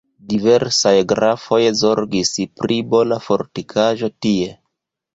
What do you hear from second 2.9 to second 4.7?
bona fortikaĵo tie.